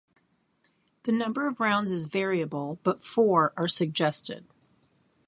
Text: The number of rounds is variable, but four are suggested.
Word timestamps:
The 1.03 1.11
number 1.11 1.45
of 1.47 1.59
rounds 1.59 1.91
is 1.91 2.07
variable, 2.07 2.79
but 2.81 3.03
four 3.03 3.53
are 3.55 3.67
suggested. 3.67 4.47